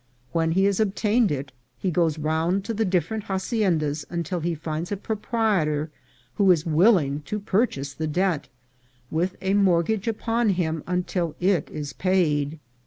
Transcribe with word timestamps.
When 0.31 0.53
he 0.53 0.63
has 0.63 0.79
obtained 0.79 1.31
it, 1.31 1.51
he 1.77 1.91
goes 1.91 2.17
round 2.17 2.65
to 2.65 2.73
the 2.73 2.85
different 2.85 3.25
haciendas 3.25 4.03
until 4.09 4.39
he 4.39 4.55
finds 4.55 4.91
a 4.91 4.97
proprietor 4.97 5.91
who 6.37 6.49
is 6.49 6.65
willing 6.65 7.21
to 7.27 7.39
purchase 7.39 7.93
the 7.93 8.07
debt, 8.07 8.47
with 9.11 9.35
a 9.43 9.53
mortgage 9.53 10.07
upon 10.07 10.49
him 10.57 10.81
until 10.87 11.35
it 11.39 11.69
is 11.69 11.93
paid. 11.93 12.57